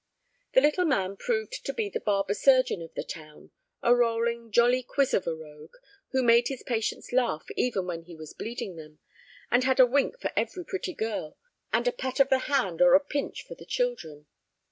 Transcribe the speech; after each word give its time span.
The 0.55 0.61
little 0.61 0.85
man 0.85 1.15
proved 1.15 1.63
to 1.63 1.73
be 1.75 1.87
the 1.87 1.99
barber 1.99 2.33
surgeon 2.33 2.81
of 2.81 2.91
the 2.95 3.03
town, 3.03 3.51
a 3.83 3.93
rolling, 3.93 4.49
jolly 4.51 4.81
quiz 4.81 5.13
of 5.13 5.27
a 5.27 5.35
rogue 5.35 5.75
who 6.09 6.23
made 6.23 6.47
his 6.47 6.63
patients 6.63 7.13
laugh 7.13 7.45
even 7.55 7.85
when 7.85 8.05
he 8.05 8.15
was 8.15 8.33
bleeding 8.33 8.77
them, 8.77 8.97
and 9.51 9.63
had 9.63 9.79
a 9.79 9.85
wink 9.85 10.19
for 10.19 10.31
every 10.35 10.65
pretty 10.65 10.95
girl 10.95 11.37
and 11.71 11.87
a 11.87 11.91
pat 11.91 12.19
of 12.19 12.29
the 12.29 12.39
hand 12.49 12.81
or 12.81 12.95
a 12.95 12.99
pinch 12.99 13.45
for 13.47 13.53
the 13.53 13.63
children. 13.63 14.25